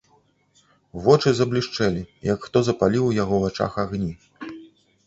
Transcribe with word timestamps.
Вочы 1.07 1.33
заблішчэлі, 1.39 2.01
як 2.33 2.39
хто 2.49 2.57
запаліў 2.71 3.03
у 3.11 3.13
яго 3.23 3.35
вачах 3.47 3.71
агні. 3.87 4.13